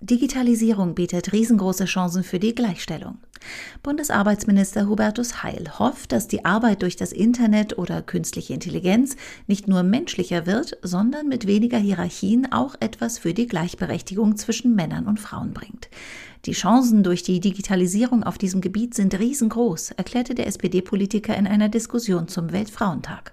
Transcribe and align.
Digitalisierung 0.00 0.94
bietet 0.94 1.32
riesengroße 1.32 1.86
Chancen 1.86 2.22
für 2.22 2.38
die 2.38 2.54
Gleichstellung. 2.54 3.18
Bundesarbeitsminister 3.82 4.88
Hubertus 4.88 5.42
Heil 5.42 5.70
hofft, 5.78 6.12
dass 6.12 6.28
die 6.28 6.44
Arbeit 6.44 6.82
durch 6.82 6.96
das 6.96 7.12
Internet 7.12 7.78
oder 7.78 8.02
künstliche 8.02 8.54
Intelligenz 8.54 9.16
nicht 9.46 9.68
nur 9.68 9.82
menschlicher 9.82 10.46
wird, 10.46 10.76
sondern 10.82 11.28
mit 11.28 11.46
weniger 11.46 11.78
Hierarchien 11.78 12.50
auch 12.52 12.74
etwas 12.80 13.18
für 13.18 13.34
die 13.34 13.46
Gleichberechtigung 13.46 14.36
zwischen 14.36 14.74
Männern 14.74 15.06
und 15.06 15.20
Frauen 15.20 15.52
bringt. 15.52 15.88
Die 16.44 16.52
Chancen 16.52 17.02
durch 17.02 17.24
die 17.24 17.40
Digitalisierung 17.40 18.22
auf 18.22 18.38
diesem 18.38 18.60
Gebiet 18.60 18.94
sind 18.94 19.18
riesengroß, 19.18 19.92
erklärte 19.92 20.34
der 20.34 20.46
SPD-Politiker 20.46 21.36
in 21.36 21.46
einer 21.46 21.68
Diskussion 21.68 22.28
zum 22.28 22.52
Weltfrauentag. 22.52 23.32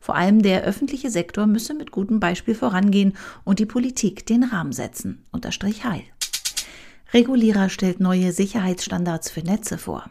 Vor 0.00 0.14
allem 0.14 0.40
der 0.40 0.62
öffentliche 0.62 1.10
Sektor 1.10 1.46
müsse 1.46 1.74
mit 1.74 1.90
gutem 1.90 2.20
Beispiel 2.20 2.54
vorangehen 2.54 3.14
und 3.44 3.58
die 3.58 3.66
Politik 3.66 4.24
den 4.26 4.44
Rahmen 4.44 4.72
setzen, 4.72 5.24
unterstrich 5.30 5.84
Heil. 5.84 6.04
Regulierer 7.14 7.68
stellt 7.68 8.00
neue 8.00 8.32
Sicherheitsstandards 8.32 9.30
für 9.30 9.40
Netze 9.40 9.78
vor. 9.78 10.10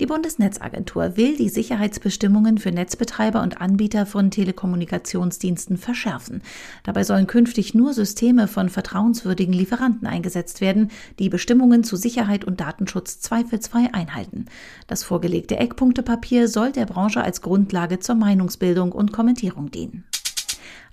Die 0.00 0.06
Bundesnetzagentur 0.06 1.18
will 1.18 1.36
die 1.36 1.50
Sicherheitsbestimmungen 1.50 2.56
für 2.56 2.72
Netzbetreiber 2.72 3.42
und 3.42 3.60
Anbieter 3.60 4.06
von 4.06 4.30
Telekommunikationsdiensten 4.30 5.76
verschärfen. 5.76 6.40
Dabei 6.82 7.04
sollen 7.04 7.26
künftig 7.26 7.74
nur 7.74 7.92
Systeme 7.92 8.48
von 8.48 8.70
vertrauenswürdigen 8.70 9.52
Lieferanten 9.52 10.06
eingesetzt 10.06 10.62
werden, 10.62 10.90
die 11.18 11.28
Bestimmungen 11.28 11.84
zu 11.84 11.96
Sicherheit 11.96 12.46
und 12.46 12.58
Datenschutz 12.62 13.20
zweifelsfrei 13.20 13.92
einhalten. 13.92 14.46
Das 14.86 15.04
vorgelegte 15.04 15.58
Eckpunktepapier 15.58 16.48
soll 16.48 16.72
der 16.72 16.86
Branche 16.86 17.22
als 17.22 17.42
Grundlage 17.42 17.98
zur 17.98 18.14
Meinungsbildung 18.14 18.92
und 18.92 19.12
Kommentierung 19.12 19.70
dienen. 19.70 20.04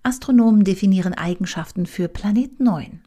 Astronomen 0.04 0.66
definieren 0.66 1.14
Eigenschaften 1.14 1.86
für 1.86 2.10
Planet 2.10 2.60
9. 2.60 3.02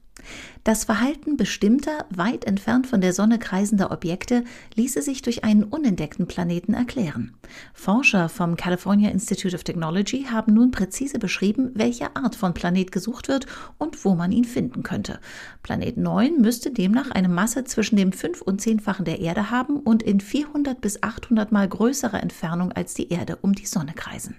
Das 0.64 0.84
Verhalten 0.84 1.36
bestimmter, 1.36 2.04
weit 2.10 2.44
entfernt 2.44 2.86
von 2.86 3.00
der 3.00 3.12
Sonne 3.12 3.38
kreisender 3.38 3.90
Objekte 3.90 4.44
ließe 4.74 5.02
sich 5.02 5.22
durch 5.22 5.44
einen 5.44 5.64
unentdeckten 5.64 6.26
Planeten 6.26 6.74
erklären. 6.74 7.32
Forscher 7.72 8.28
vom 8.28 8.56
California 8.56 9.10
Institute 9.10 9.54
of 9.54 9.64
Technology 9.64 10.26
haben 10.30 10.54
nun 10.54 10.70
präzise 10.70 11.18
beschrieben, 11.18 11.70
welche 11.74 12.14
Art 12.14 12.36
von 12.36 12.54
Planet 12.54 12.92
gesucht 12.92 13.28
wird 13.28 13.46
und 13.78 14.04
wo 14.04 14.14
man 14.14 14.32
ihn 14.32 14.44
finden 14.44 14.82
könnte. 14.82 15.18
Planet 15.62 15.96
9 15.96 16.40
müsste 16.40 16.70
demnach 16.70 17.10
eine 17.10 17.28
Masse 17.28 17.64
zwischen 17.64 17.96
dem 17.96 18.12
fünf- 18.12 18.42
und 18.42 18.60
zehnfachen 18.60 19.04
der 19.04 19.20
Erde 19.20 19.50
haben 19.50 19.78
und 19.78 20.02
in 20.02 20.20
400 20.20 20.80
bis 20.80 21.02
800 21.02 21.52
mal 21.52 21.68
größerer 21.68 22.22
Entfernung 22.22 22.72
als 22.72 22.94
die 22.94 23.08
Erde 23.08 23.36
um 23.40 23.54
die 23.54 23.66
Sonne 23.66 23.92
kreisen. 23.94 24.36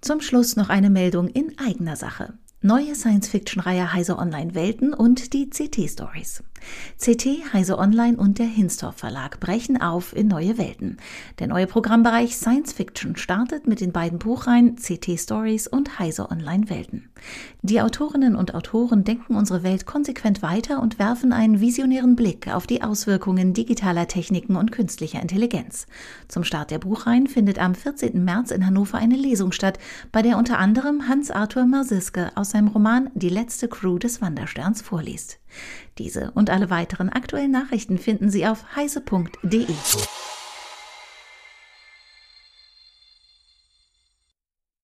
Zum 0.00 0.20
Schluss 0.20 0.56
noch 0.56 0.68
eine 0.68 0.90
Meldung 0.90 1.28
in 1.28 1.58
eigener 1.58 1.96
Sache. 1.96 2.34
Neue 2.60 2.96
Science-Fiction-Reihe 2.96 3.92
Heise 3.92 4.18
Online 4.18 4.52
Welten 4.52 4.92
und 4.92 5.32
die 5.32 5.48
CT-Stories. 5.48 6.42
CT, 6.98 7.52
Heise 7.52 7.78
Online 7.78 8.16
und 8.16 8.40
der 8.40 8.46
Hinstorf 8.46 8.96
Verlag 8.96 9.38
brechen 9.38 9.80
auf 9.80 10.14
in 10.14 10.26
neue 10.26 10.58
Welten. 10.58 10.96
Der 11.38 11.46
neue 11.46 11.68
Programmbereich 11.68 12.36
Science 12.36 12.72
Fiction 12.72 13.14
startet 13.14 13.68
mit 13.68 13.80
den 13.80 13.92
beiden 13.92 14.18
Buchreihen 14.18 14.74
CT 14.74 15.20
Stories 15.20 15.68
und 15.68 16.00
Heise 16.00 16.32
Online 16.32 16.68
Welten. 16.68 17.08
Die 17.62 17.80
Autorinnen 17.80 18.34
und 18.34 18.56
Autoren 18.56 19.04
denken 19.04 19.36
unsere 19.36 19.62
Welt 19.62 19.86
konsequent 19.86 20.42
weiter 20.42 20.82
und 20.82 20.98
werfen 20.98 21.32
einen 21.32 21.60
visionären 21.60 22.16
Blick 22.16 22.52
auf 22.52 22.66
die 22.66 22.82
Auswirkungen 22.82 23.54
digitaler 23.54 24.08
Techniken 24.08 24.56
und 24.56 24.72
künstlicher 24.72 25.22
Intelligenz. 25.22 25.86
Zum 26.26 26.42
Start 26.42 26.72
der 26.72 26.80
Buchreihen 26.80 27.28
findet 27.28 27.60
am 27.60 27.76
14. 27.76 28.24
März 28.24 28.50
in 28.50 28.66
Hannover 28.66 28.98
eine 28.98 29.16
Lesung 29.16 29.52
statt, 29.52 29.78
bei 30.10 30.22
der 30.22 30.36
unter 30.38 30.58
anderem 30.58 31.08
Hans-Arthur 31.08 31.66
Marsiske 31.66 32.32
aus 32.34 32.47
aus 32.48 32.52
seinem 32.52 32.68
Roman 32.68 33.10
Die 33.14 33.28
letzte 33.28 33.68
Crew 33.68 33.98
des 33.98 34.22
Wandersterns 34.22 34.80
vorliest. 34.80 35.38
Diese 35.98 36.30
und 36.30 36.48
alle 36.48 36.70
weiteren 36.70 37.10
aktuellen 37.10 37.50
Nachrichten 37.50 37.98
finden 37.98 38.30
Sie 38.30 38.46
auf 38.46 38.74
heise.de. 38.74 39.66